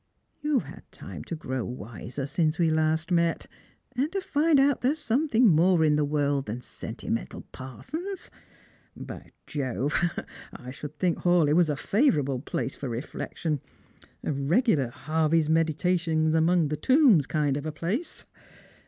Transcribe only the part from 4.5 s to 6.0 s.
out that there's something more in